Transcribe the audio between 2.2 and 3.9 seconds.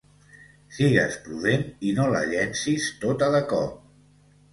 llencis tota de cop.